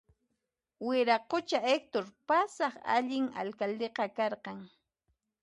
Wiraqucha 0.87 1.59
Hector 1.67 2.05
pasaq 2.27 2.73
allin 2.95 3.25
alcaldeqa 3.41 4.05
karqan 4.17 4.59